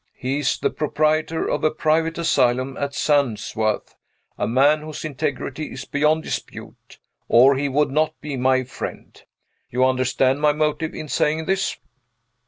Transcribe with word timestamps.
He 0.15 0.39
is 0.39 0.57
the 0.57 0.71
proprietor 0.71 1.47
of 1.47 1.63
a 1.63 1.69
private 1.69 2.17
asylum 2.17 2.75
at 2.77 2.95
Sandsworth 2.95 3.93
a 4.35 4.47
man 4.47 4.81
whose 4.81 5.05
integrity 5.05 5.67
is 5.71 5.85
beyond 5.85 6.23
dispute, 6.23 6.97
or 7.27 7.53
he 7.55 7.69
would 7.69 7.91
not 7.91 8.19
be 8.19 8.35
my 8.35 8.63
friend. 8.63 9.21
You 9.69 9.85
understand 9.85 10.41
my 10.41 10.53
motive 10.53 10.95
in 10.95 11.07
saying 11.07 11.45
this?" 11.45 11.77